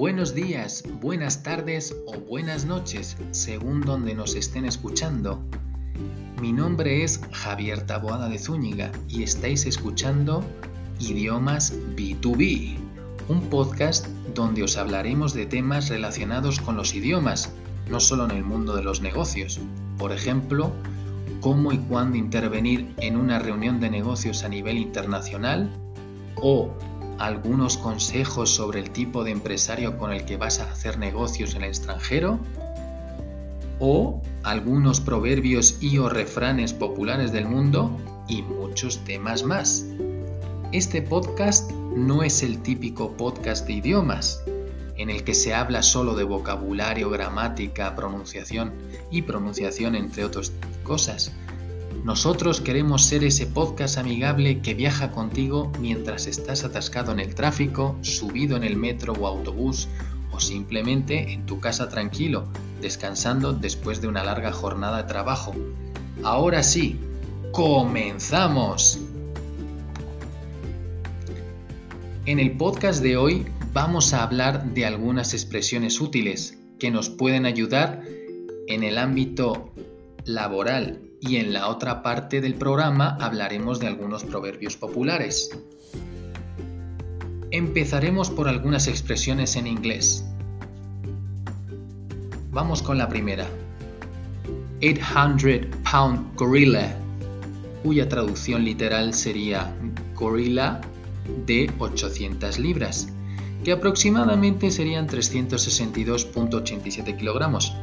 Buenos 0.00 0.34
días, 0.34 0.82
buenas 1.02 1.42
tardes 1.42 1.94
o 2.06 2.18
buenas 2.20 2.64
noches, 2.64 3.18
según 3.32 3.82
donde 3.82 4.14
nos 4.14 4.34
estén 4.34 4.64
escuchando. 4.64 5.44
Mi 6.40 6.54
nombre 6.54 7.04
es 7.04 7.20
Javier 7.32 7.82
Taboada 7.82 8.30
de 8.30 8.38
Zúñiga 8.38 8.92
y 9.10 9.24
estáis 9.24 9.66
escuchando 9.66 10.42
Idiomas 11.00 11.74
B2B, 11.96 12.78
un 13.28 13.50
podcast 13.50 14.06
donde 14.34 14.62
os 14.62 14.78
hablaremos 14.78 15.34
de 15.34 15.44
temas 15.44 15.90
relacionados 15.90 16.60
con 16.60 16.78
los 16.78 16.94
idiomas, 16.94 17.52
no 17.90 18.00
solo 18.00 18.24
en 18.24 18.30
el 18.30 18.42
mundo 18.42 18.74
de 18.76 18.82
los 18.82 19.02
negocios. 19.02 19.60
Por 19.98 20.12
ejemplo, 20.12 20.72
cómo 21.42 21.72
y 21.72 21.78
cuándo 21.78 22.16
intervenir 22.16 22.94
en 22.96 23.18
una 23.18 23.38
reunión 23.38 23.80
de 23.80 23.90
negocios 23.90 24.44
a 24.44 24.48
nivel 24.48 24.78
internacional 24.78 25.70
o 26.36 26.72
algunos 27.20 27.76
consejos 27.76 28.50
sobre 28.50 28.80
el 28.80 28.90
tipo 28.90 29.24
de 29.24 29.30
empresario 29.30 29.98
con 29.98 30.10
el 30.12 30.24
que 30.24 30.38
vas 30.38 30.58
a 30.58 30.70
hacer 30.70 30.98
negocios 30.98 31.54
en 31.54 31.62
el 31.62 31.68
extranjero 31.68 32.40
o 33.78 34.22
algunos 34.42 35.00
proverbios 35.00 35.76
y 35.82 35.98
o 35.98 36.08
refranes 36.08 36.72
populares 36.72 37.30
del 37.30 37.44
mundo 37.44 37.94
y 38.26 38.40
muchos 38.42 39.04
temas 39.04 39.42
más. 39.42 39.84
Este 40.72 41.02
podcast 41.02 41.70
no 41.94 42.22
es 42.22 42.42
el 42.42 42.62
típico 42.62 43.12
podcast 43.16 43.66
de 43.66 43.74
idiomas, 43.74 44.42
en 44.96 45.10
el 45.10 45.22
que 45.22 45.34
se 45.34 45.52
habla 45.52 45.82
solo 45.82 46.14
de 46.14 46.24
vocabulario, 46.24 47.10
gramática, 47.10 47.94
pronunciación 47.96 48.72
y 49.10 49.22
pronunciación 49.22 49.94
entre 49.94 50.24
otras 50.24 50.52
cosas, 50.84 51.32
nosotros 52.04 52.62
queremos 52.62 53.04
ser 53.04 53.24
ese 53.24 53.46
podcast 53.46 53.98
amigable 53.98 54.62
que 54.62 54.72
viaja 54.72 55.10
contigo 55.10 55.70
mientras 55.80 56.26
estás 56.26 56.64
atascado 56.64 57.12
en 57.12 57.20
el 57.20 57.34
tráfico, 57.34 57.96
subido 58.00 58.56
en 58.56 58.64
el 58.64 58.76
metro 58.76 59.12
o 59.12 59.26
autobús 59.26 59.86
o 60.32 60.40
simplemente 60.40 61.32
en 61.32 61.44
tu 61.44 61.60
casa 61.60 61.90
tranquilo, 61.90 62.48
descansando 62.80 63.52
después 63.52 64.00
de 64.00 64.08
una 64.08 64.24
larga 64.24 64.50
jornada 64.50 65.02
de 65.02 65.08
trabajo. 65.08 65.54
Ahora 66.22 66.62
sí, 66.62 66.98
comenzamos. 67.52 68.98
En 72.24 72.40
el 72.40 72.56
podcast 72.56 73.02
de 73.02 73.18
hoy 73.18 73.46
vamos 73.74 74.14
a 74.14 74.22
hablar 74.22 74.72
de 74.72 74.86
algunas 74.86 75.34
expresiones 75.34 76.00
útiles 76.00 76.58
que 76.78 76.90
nos 76.90 77.10
pueden 77.10 77.44
ayudar 77.44 78.02
en 78.68 78.84
el 78.84 78.96
ámbito 78.96 79.70
laboral 80.24 81.09
y 81.20 81.36
en 81.36 81.52
la 81.52 81.68
otra 81.68 82.02
parte 82.02 82.40
del 82.40 82.54
programa 82.54 83.18
hablaremos 83.20 83.78
de 83.78 83.86
algunos 83.88 84.24
proverbios 84.24 84.76
populares. 84.76 85.50
Empezaremos 87.50 88.30
por 88.30 88.48
algunas 88.48 88.88
expresiones 88.88 89.56
en 89.56 89.66
inglés. 89.66 90.24
Vamos 92.50 92.82
con 92.82 92.96
la 92.98 93.08
primera. 93.08 93.46
800 94.82 95.66
pound 95.90 96.34
gorilla, 96.36 96.96
cuya 97.82 98.08
traducción 98.08 98.64
literal 98.64 99.12
sería 99.12 99.76
gorila 100.14 100.80
de 101.46 101.70
800 101.78 102.58
libras, 102.58 103.08
que 103.62 103.72
aproximadamente 103.72 104.70
serían 104.70 105.06
362.87 105.06 107.16
kilogramos, 107.16 107.74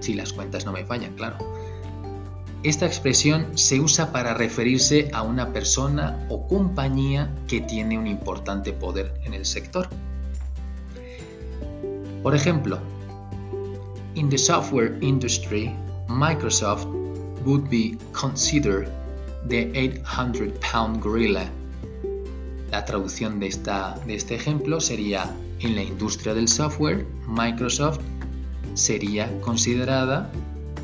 si 0.00 0.12
las 0.14 0.34
cuentas 0.34 0.66
no 0.66 0.72
me 0.72 0.84
fallan, 0.84 1.14
claro. 1.14 1.38
Esta 2.64 2.86
expresión 2.86 3.58
se 3.58 3.78
usa 3.78 4.10
para 4.10 4.32
referirse 4.32 5.10
a 5.12 5.20
una 5.20 5.52
persona 5.52 6.26
o 6.30 6.48
compañía 6.48 7.30
que 7.46 7.60
tiene 7.60 7.98
un 7.98 8.06
importante 8.06 8.72
poder 8.72 9.20
en 9.22 9.34
el 9.34 9.44
sector. 9.44 9.86
Por 12.22 12.34
ejemplo, 12.34 12.78
in 14.14 14.30
the 14.30 14.38
software 14.38 14.96
industry, 15.02 15.76
Microsoft 16.08 16.86
would 17.44 17.68
be 17.68 17.98
considered 18.18 18.88
the 19.46 19.70
800 19.74 20.58
pound 20.60 21.02
gorilla. 21.02 21.50
La 22.70 22.82
traducción 22.86 23.40
de, 23.40 23.48
esta, 23.48 23.94
de 24.06 24.14
este 24.14 24.36
ejemplo 24.36 24.80
sería 24.80 25.30
en 25.60 25.74
la 25.74 25.82
industria 25.82 26.32
del 26.32 26.48
software, 26.48 27.06
Microsoft 27.28 28.00
sería 28.72 29.30
considerada 29.42 30.30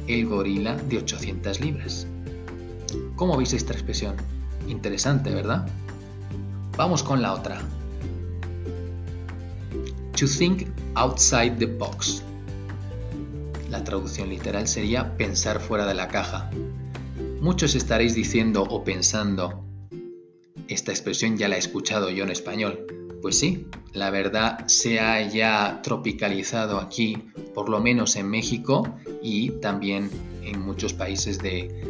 el 0.06 0.26
gorila 0.26 0.76
de 0.76 0.98
800 0.98 1.60
libras. 1.60 2.06
¿Cómo 3.16 3.36
veis 3.36 3.52
esta 3.52 3.72
expresión? 3.72 4.16
Interesante, 4.68 5.34
¿verdad? 5.34 5.68
Vamos 6.76 7.02
con 7.02 7.22
la 7.22 7.34
otra. 7.34 7.60
To 10.18 10.26
think 10.26 10.68
outside 10.94 11.56
the 11.58 11.66
box. 11.66 12.22
La 13.70 13.84
traducción 13.84 14.28
literal 14.28 14.66
sería 14.66 15.16
pensar 15.16 15.60
fuera 15.60 15.86
de 15.86 15.94
la 15.94 16.08
caja. 16.08 16.50
Muchos 17.40 17.74
estaréis 17.74 18.14
diciendo 18.14 18.62
o 18.62 18.84
pensando, 18.84 19.64
esta 20.68 20.92
expresión 20.92 21.36
ya 21.36 21.48
la 21.48 21.56
he 21.56 21.58
escuchado 21.58 22.10
yo 22.10 22.24
en 22.24 22.30
español. 22.30 22.86
Pues 23.22 23.38
sí, 23.38 23.66
la 23.92 24.10
verdad 24.10 24.66
se 24.66 25.00
ha 25.00 25.20
ya 25.28 25.80
tropicalizado 25.82 26.78
aquí, 26.78 27.30
por 27.54 27.68
lo 27.68 27.80
menos 27.80 28.16
en 28.16 28.28
México 28.28 28.88
y 29.22 29.50
también 29.60 30.10
en 30.42 30.60
muchos 30.60 30.94
países 30.94 31.38
de, 31.38 31.84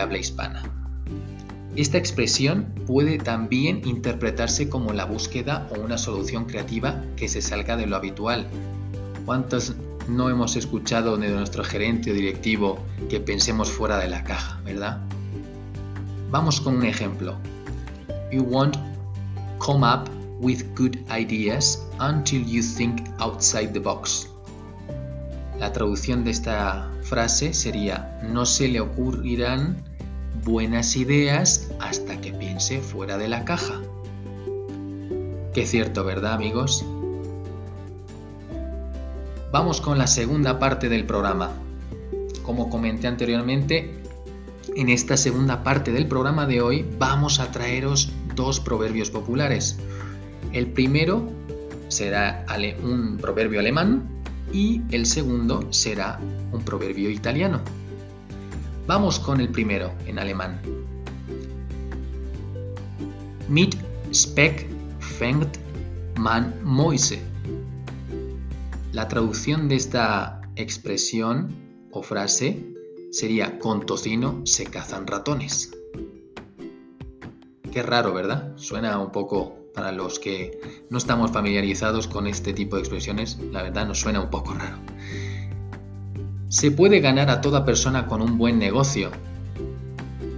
habla 0.00 0.18
hispana. 0.18 0.62
Esta 1.76 1.98
expresión 1.98 2.72
puede 2.86 3.18
también 3.18 3.82
interpretarse 3.84 4.68
como 4.68 4.92
la 4.92 5.04
búsqueda 5.04 5.68
o 5.70 5.80
una 5.80 5.98
solución 5.98 6.46
creativa 6.46 7.02
que 7.16 7.28
se 7.28 7.42
salga 7.42 7.76
de 7.76 7.86
lo 7.86 7.96
habitual. 7.96 8.48
¿Cuántos 9.26 9.74
no 10.08 10.30
hemos 10.30 10.56
escuchado 10.56 11.16
de 11.16 11.30
nuestro 11.30 11.64
gerente 11.64 12.10
o 12.10 12.14
directivo 12.14 12.78
que 13.08 13.20
pensemos 13.20 13.70
fuera 13.70 13.98
de 13.98 14.08
la 14.08 14.22
caja, 14.24 14.60
verdad? 14.64 15.00
Vamos 16.30 16.60
con 16.60 16.76
un 16.76 16.84
ejemplo. 16.84 17.36
You 18.32 18.42
won't 18.42 18.76
come 19.58 19.86
up 19.86 20.08
with 20.40 20.62
good 20.74 20.98
ideas 21.10 21.84
until 22.00 22.42
you 22.42 22.62
think 22.62 23.02
outside 23.18 23.72
the 23.72 23.80
box. 23.80 24.28
La 25.58 25.72
traducción 25.72 26.24
de 26.24 26.30
esta 26.32 26.90
frase 27.02 27.54
sería, 27.54 28.20
no 28.22 28.44
se 28.44 28.68
le 28.68 28.80
ocurrirán 28.80 29.82
buenas 30.44 30.96
ideas 30.96 31.70
hasta 31.80 32.20
que 32.20 32.32
piense 32.32 32.80
fuera 32.80 33.18
de 33.18 33.28
la 33.28 33.44
caja. 33.44 33.80
Qué 35.54 35.66
cierto, 35.66 36.04
¿verdad 36.04 36.34
amigos? 36.34 36.84
Vamos 39.52 39.80
con 39.80 39.98
la 39.98 40.08
segunda 40.08 40.58
parte 40.58 40.88
del 40.88 41.06
programa. 41.06 41.52
Como 42.42 42.68
comenté 42.68 43.06
anteriormente, 43.06 44.02
en 44.74 44.88
esta 44.88 45.16
segunda 45.16 45.62
parte 45.62 45.92
del 45.92 46.08
programa 46.08 46.46
de 46.46 46.60
hoy 46.60 46.84
vamos 46.98 47.38
a 47.38 47.52
traeros 47.52 48.10
dos 48.34 48.58
proverbios 48.58 49.10
populares. 49.10 49.78
El 50.52 50.68
primero 50.68 51.28
será 51.88 52.44
un 52.82 53.18
proverbio 53.18 53.60
alemán 53.60 54.08
y 54.52 54.82
el 54.90 55.06
segundo 55.06 55.72
será 55.72 56.20
un 56.52 56.62
proverbio 56.62 57.10
italiano. 57.10 57.60
Vamos 58.86 59.18
con 59.18 59.40
el 59.40 59.48
primero 59.48 59.92
en 60.06 60.18
alemán. 60.18 60.60
Mit 63.48 63.76
Speck 64.12 64.66
fängt 65.00 65.58
man 66.16 66.54
Mäuse. 66.64 67.20
La 68.92 69.08
traducción 69.08 69.68
de 69.68 69.76
esta 69.76 70.40
expresión 70.56 71.48
o 71.90 72.02
frase 72.02 72.64
sería 73.10 73.58
con 73.58 73.86
tocino 73.86 74.42
se 74.44 74.66
cazan 74.66 75.06
ratones. 75.06 75.72
Qué 77.72 77.82
raro, 77.82 78.14
¿verdad? 78.14 78.56
Suena 78.56 78.98
un 78.98 79.10
poco 79.10 79.63
para 79.74 79.90
los 79.90 80.20
que 80.20 80.60
no 80.88 80.98
estamos 80.98 81.32
familiarizados 81.32 82.06
con 82.06 82.26
este 82.26 82.52
tipo 82.52 82.76
de 82.76 82.82
expresiones, 82.82 83.38
la 83.52 83.62
verdad 83.62 83.86
nos 83.86 84.00
suena 84.00 84.20
un 84.20 84.30
poco 84.30 84.54
raro. 84.54 84.78
Se 86.48 86.70
puede 86.70 87.00
ganar 87.00 87.28
a 87.28 87.40
toda 87.40 87.64
persona 87.64 88.06
con 88.06 88.22
un 88.22 88.38
buen 88.38 88.58
negocio, 88.58 89.10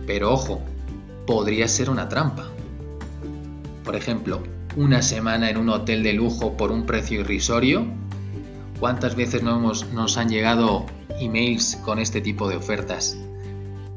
pero 0.06 0.32
ojo, 0.32 0.62
podría 1.26 1.68
ser 1.68 1.90
una 1.90 2.08
trampa. 2.08 2.48
Por 3.84 3.94
ejemplo, 3.94 4.42
una 4.76 5.02
semana 5.02 5.50
en 5.50 5.58
un 5.58 5.68
hotel 5.68 6.02
de 6.02 6.14
lujo 6.14 6.56
por 6.56 6.72
un 6.72 6.86
precio 6.86 7.20
irrisorio. 7.20 7.84
¿Cuántas 8.80 9.16
veces 9.16 9.42
nos 9.42 10.16
han 10.16 10.28
llegado 10.28 10.86
emails 11.20 11.76
con 11.76 11.98
este 11.98 12.20
tipo 12.20 12.48
de 12.48 12.56
ofertas? 12.56 13.18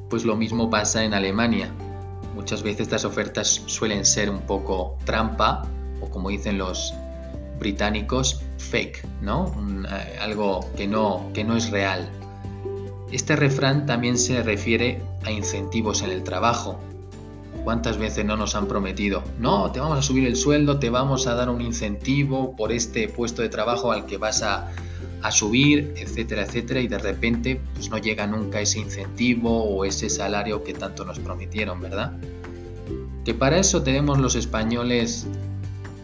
Pues 0.10 0.26
lo 0.26 0.36
mismo 0.36 0.70
pasa 0.70 1.04
en 1.04 1.14
Alemania 1.14 1.72
Muchas 2.40 2.64
veces 2.64 2.84
estas 2.84 3.04
ofertas 3.04 3.64
suelen 3.66 4.06
ser 4.06 4.30
un 4.30 4.40
poco 4.40 4.96
trampa 5.04 5.68
o 6.00 6.10
como 6.10 6.30
dicen 6.30 6.58
los 6.58 6.94
británicos, 7.60 8.42
fake, 8.58 9.06
¿no? 9.22 9.54
Eh, 9.86 10.18
algo 10.22 10.62
que 10.78 10.88
no, 10.88 11.30
que 11.34 11.44
no 11.44 11.58
es 11.58 11.70
real. 11.70 12.10
Este 13.12 13.36
refrán 13.36 13.86
también 13.86 14.18
se 14.18 14.42
refiere 14.42 15.02
a 15.26 15.32
incentivos 15.32 16.02
en 16.02 16.12
el 16.12 16.24
trabajo. 16.24 16.80
¿Cuántas 17.66 17.98
veces 17.98 18.24
no 18.24 18.38
nos 18.38 18.56
han 18.56 18.70
prometido? 18.70 19.22
No, 19.38 19.70
te 19.74 19.82
vamos 19.82 20.00
a 20.00 20.02
subir 20.02 20.26
el 20.26 20.38
sueldo, 20.38 20.80
te 20.80 20.90
vamos 20.90 21.28
a 21.28 21.36
dar 21.36 21.50
un 21.50 21.60
incentivo 21.60 22.56
por 22.56 22.72
este 22.72 23.10
puesto 23.10 23.42
de 23.42 23.50
trabajo 23.50 23.92
al 23.92 24.06
que 24.06 24.18
vas 24.18 24.44
a, 24.44 24.72
subir, 25.32 25.94
etcétera, 25.98 26.44
etcétera, 26.44 26.80
y 26.80 26.88
de 26.88 26.98
repente 26.98 27.62
pues 27.74 27.90
no 27.90 27.98
llega 27.98 28.26
nunca 28.26 28.62
ese 28.62 28.80
incentivo 28.80 29.64
o 29.64 29.86
ese 29.86 30.10
salario 30.10 30.64
que 30.64 30.74
tanto 30.74 31.06
nos 31.06 31.20
prometieron, 31.20 31.82
¿verdad? 31.82 32.14
Que 33.26 33.34
para 33.34 33.58
eso 33.58 33.84
tenemos 33.84 34.18
los 34.18 34.36
españoles 34.36 35.28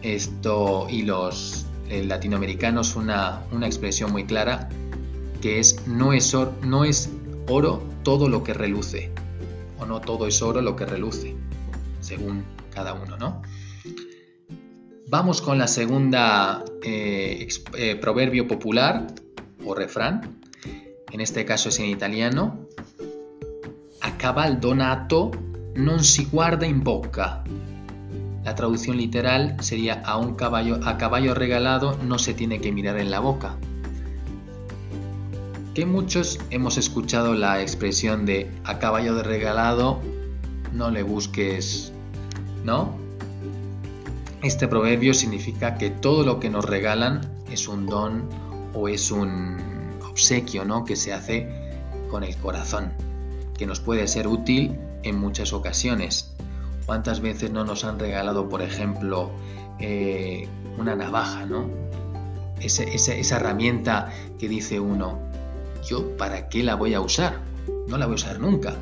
esto 0.02 0.86
y 0.88 1.02
los 1.02 1.66
eh, 1.88 2.04
latinoamericanos 2.04 2.96
una, 2.96 3.42
una, 3.52 3.66
expresión 3.66 4.12
muy 4.12 4.24
clara 4.24 4.68
que 5.40 5.58
es 5.58 5.86
no 5.86 6.12
es, 6.12 6.36
no 6.62 6.84
es 6.84 7.10
oro 7.48 7.82
todo 8.02 8.28
lo 8.28 8.44
que 8.44 8.54
reluce 8.54 9.10
o 9.78 9.86
no 9.86 10.00
todo 10.00 10.26
es 10.26 10.42
oro 10.42 10.60
lo 10.60 10.76
que 10.76 10.86
reluce 10.86 11.34
según 12.00 12.44
cada 12.72 12.92
uno, 12.92 13.16
¿no? 13.16 13.42
Vamos 15.16 15.40
con 15.40 15.56
la 15.56 15.66
segunda 15.66 16.62
eh, 16.82 17.48
eh, 17.72 17.96
proverbio 17.96 18.46
popular 18.46 19.06
o 19.64 19.74
refrán. 19.74 20.36
En 21.10 21.22
este 21.22 21.46
caso 21.46 21.70
es 21.70 21.78
en 21.78 21.86
italiano. 21.86 22.68
A 24.02 24.18
caval 24.18 24.60
donato 24.60 25.32
non 25.72 26.04
si 26.04 26.28
guarda 26.28 26.68
in 26.68 26.84
bocca. 26.84 27.40
La 28.44 28.54
traducción 28.54 28.98
literal 28.98 29.56
sería 29.64 30.04
a 30.04 30.18
un 30.18 30.36
caballo 30.36 30.84
a 30.84 30.98
caballo 30.98 31.32
regalado 31.32 31.96
no 32.04 32.18
se 32.18 32.34
tiene 32.34 32.60
que 32.60 32.70
mirar 32.70 33.00
en 33.00 33.10
la 33.10 33.20
boca. 33.20 33.56
Que 35.72 35.86
muchos 35.86 36.38
hemos 36.50 36.76
escuchado 36.76 37.32
la 37.32 37.62
expresión 37.62 38.26
de 38.26 38.52
a 38.64 38.78
caballo 38.78 39.14
de 39.14 39.22
regalado 39.22 39.98
no 40.74 40.90
le 40.90 41.02
busques 41.02 41.90
¿no? 42.64 43.05
Este 44.46 44.68
proverbio 44.68 45.12
significa 45.12 45.74
que 45.74 45.90
todo 45.90 46.22
lo 46.22 46.38
que 46.38 46.50
nos 46.50 46.64
regalan 46.64 47.20
es 47.50 47.66
un 47.66 47.84
don 47.84 48.28
o 48.74 48.86
es 48.86 49.10
un 49.10 49.56
obsequio, 50.08 50.64
¿no? 50.64 50.84
Que 50.84 50.94
se 50.94 51.12
hace 51.12 51.48
con 52.08 52.22
el 52.22 52.36
corazón, 52.36 52.92
que 53.58 53.66
nos 53.66 53.80
puede 53.80 54.06
ser 54.06 54.28
útil 54.28 54.78
en 55.02 55.18
muchas 55.18 55.52
ocasiones. 55.52 56.32
¿Cuántas 56.86 57.18
veces 57.18 57.50
no 57.50 57.64
nos 57.64 57.82
han 57.82 57.98
regalado, 57.98 58.48
por 58.48 58.62
ejemplo, 58.62 59.32
eh, 59.80 60.48
una 60.78 60.94
navaja, 60.94 61.44
¿no? 61.44 61.68
esa 62.60 63.36
herramienta 63.36 64.12
que 64.38 64.48
dice 64.48 64.78
uno, 64.78 65.18
yo 65.84 66.16
para 66.16 66.48
qué 66.48 66.62
la 66.62 66.76
voy 66.76 66.94
a 66.94 67.00
usar? 67.00 67.40
No 67.88 67.98
la 67.98 68.06
voy 68.06 68.12
a 68.12 68.14
usar 68.14 68.38
nunca. 68.38 68.76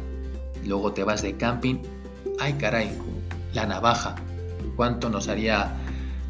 Luego 0.67 0.93
te 0.93 1.05
vas 1.05 1.23
de 1.23 1.39
camping, 1.39 1.77
ay 2.39 2.53
caray, 2.53 2.99
la 3.55 3.65
navaja. 3.65 4.17
¿Cuánto 4.77 5.11
nos 5.11 5.29
haría 5.29 5.77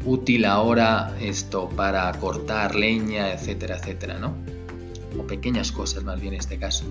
útil 0.05 0.45
ahora 0.45 1.15
esto 1.19 1.69
para 1.69 2.11
cortar 2.13 2.75
leña, 2.75 3.33
etcétera, 3.33 3.77
etcétera, 3.77 4.19
¿no? 4.19 4.35
O 5.19 5.25
pequeñas 5.25 5.71
cosas 5.71 6.03
más 6.03 6.19
bien 6.19 6.33
en 6.33 6.39
este 6.39 6.57
caso. 6.57 6.85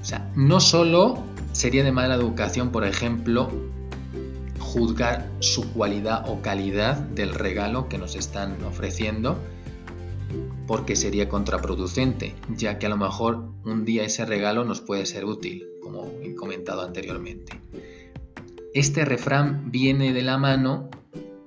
O 0.00 0.04
sea, 0.04 0.30
no 0.34 0.60
solo 0.60 1.22
sería 1.52 1.84
de 1.84 1.92
mala 1.92 2.14
educación, 2.14 2.70
por 2.72 2.84
ejemplo, 2.84 3.50
juzgar 4.58 5.30
su 5.40 5.72
cualidad 5.72 6.28
o 6.28 6.40
calidad 6.40 6.96
del 6.96 7.34
regalo 7.34 7.88
que 7.88 7.98
nos 7.98 8.16
están 8.16 8.62
ofreciendo, 8.64 9.38
porque 10.66 10.96
sería 10.96 11.28
contraproducente, 11.28 12.34
ya 12.56 12.78
que 12.78 12.86
a 12.86 12.88
lo 12.88 12.96
mejor 12.96 13.44
un 13.64 13.84
día 13.84 14.04
ese 14.04 14.24
regalo 14.24 14.64
nos 14.64 14.80
puede 14.80 15.06
ser 15.06 15.24
útil, 15.24 15.66
como 15.82 16.10
he 16.22 16.34
comentado 16.34 16.82
anteriormente. 16.82 17.60
Este 18.74 19.04
refrán 19.04 19.70
viene 19.70 20.14
de 20.14 20.22
la 20.22 20.38
mano 20.38 20.88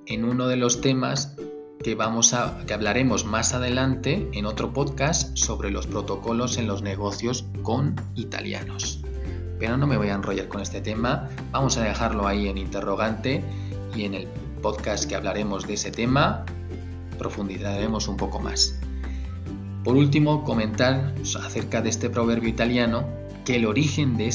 en 0.06 0.24
uno 0.24 0.46
de 0.46 0.54
los 0.54 0.80
temas 0.80 1.34
que 1.82 1.96
vamos 1.96 2.32
a 2.32 2.64
que 2.68 2.72
hablaremos 2.72 3.24
más 3.24 3.52
adelante 3.52 4.28
en 4.32 4.46
otro 4.46 4.72
podcast 4.72 5.36
sobre 5.36 5.72
los 5.72 5.88
protocolos 5.88 6.56
en 6.56 6.68
los 6.68 6.82
negocios 6.82 7.44
con 7.64 7.96
italianos. 8.14 9.00
Pero 9.58 9.76
no 9.76 9.88
me 9.88 9.96
voy 9.96 10.10
a 10.10 10.14
enrollar 10.14 10.46
con 10.46 10.60
este 10.60 10.80
tema, 10.80 11.28
vamos 11.50 11.76
a 11.78 11.82
dejarlo 11.82 12.28
ahí 12.28 12.46
en 12.46 12.58
interrogante 12.58 13.42
y 13.96 14.04
en 14.04 14.14
el 14.14 14.28
podcast 14.62 15.08
que 15.08 15.16
hablaremos 15.16 15.66
de 15.66 15.74
ese 15.74 15.90
tema 15.90 16.44
profundizaremos 17.18 18.06
un 18.06 18.18
poco 18.18 18.38
más. 18.38 18.78
Por 19.86 19.96
último, 19.96 20.42
comentar 20.42 21.14
acerca 21.44 21.80
de 21.80 21.90
este 21.90 22.10
proverbio 22.10 22.48
italiano 22.48 23.06
que 23.44 23.54
el 23.54 23.66
origen, 23.66 24.16
de 24.16 24.34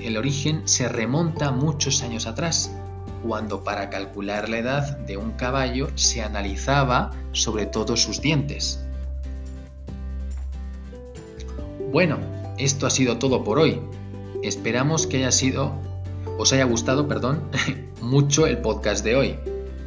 el 0.00 0.16
origen 0.16 0.62
se 0.64 0.88
remonta 0.88 1.52
muchos 1.52 2.02
años 2.02 2.26
atrás, 2.26 2.74
cuando 3.22 3.62
para 3.62 3.90
calcular 3.90 4.48
la 4.48 4.56
edad 4.56 4.96
de 5.00 5.18
un 5.18 5.32
caballo 5.32 5.90
se 5.96 6.22
analizaba 6.22 7.12
sobre 7.32 7.66
todo 7.66 7.94
sus 7.98 8.22
dientes. 8.22 8.82
Bueno, 11.92 12.16
esto 12.56 12.86
ha 12.86 12.90
sido 12.90 13.18
todo 13.18 13.44
por 13.44 13.58
hoy. 13.58 13.82
Esperamos 14.42 15.06
que 15.06 15.18
haya 15.18 15.30
sido, 15.30 15.74
os 16.38 16.54
haya 16.54 16.64
gustado, 16.64 17.06
perdón, 17.06 17.42
mucho 18.00 18.46
el 18.46 18.62
podcast 18.62 19.04
de 19.04 19.14
hoy. 19.14 19.38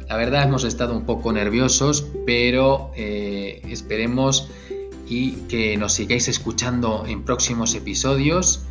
La 0.08 0.16
verdad 0.16 0.44
hemos 0.44 0.62
estado 0.62 0.96
un 0.96 1.04
poco 1.04 1.32
nerviosos, 1.32 2.06
pero 2.24 2.92
eh, 2.94 3.60
esperemos 3.68 4.48
y 5.10 5.32
que 5.48 5.76
nos 5.76 5.92
sigáis 5.94 6.28
escuchando 6.28 7.04
en 7.06 7.24
próximos 7.24 7.74
episodios. 7.74 8.62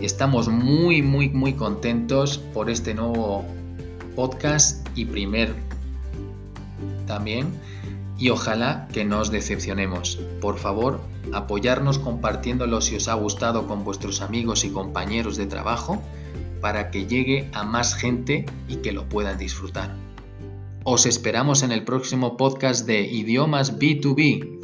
Estamos 0.00 0.48
muy, 0.48 1.02
muy, 1.02 1.28
muy 1.28 1.52
contentos 1.52 2.38
por 2.38 2.70
este 2.70 2.94
nuevo 2.94 3.44
podcast 4.16 4.88
y 4.96 5.04
primer 5.04 5.54
también. 7.06 7.52
Y 8.16 8.30
ojalá 8.30 8.88
que 8.92 9.04
no 9.04 9.20
os 9.20 9.30
decepcionemos. 9.30 10.18
Por 10.40 10.58
favor, 10.58 11.00
apoyarnos 11.32 11.98
compartiéndolo 11.98 12.80
si 12.80 12.96
os 12.96 13.06
ha 13.06 13.14
gustado 13.14 13.68
con 13.68 13.84
vuestros 13.84 14.22
amigos 14.22 14.64
y 14.64 14.70
compañeros 14.70 15.36
de 15.36 15.46
trabajo 15.46 16.02
para 16.62 16.90
que 16.90 17.06
llegue 17.06 17.50
a 17.52 17.62
más 17.62 17.94
gente 17.94 18.46
y 18.68 18.76
que 18.76 18.92
lo 18.92 19.08
puedan 19.08 19.36
disfrutar. 19.36 19.94
Os 20.82 21.04
esperamos 21.04 21.62
en 21.62 21.72
el 21.72 21.84
próximo 21.84 22.38
podcast 22.38 22.86
de 22.86 23.02
Idiomas 23.02 23.78
B2B. 23.78 24.57